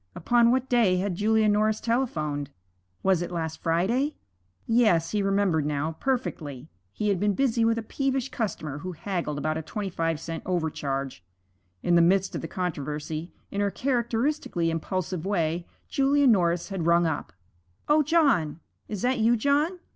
[0.15, 2.49] Upon what day had Julia Norris telephoned?
[3.03, 4.15] Was it last Friday?
[4.65, 6.69] Yes, he remembered now, perfectly.
[6.91, 10.41] He had been busy with a peevish customer who haggled about a twenty five cent
[10.43, 11.23] overcharge.
[11.83, 17.05] In the midst of the controversy, in her characteristically impulsive way, Julia Norris had rung
[17.05, 17.31] up:
[17.87, 18.59] 'O John!
[18.87, 19.77] is that you, John?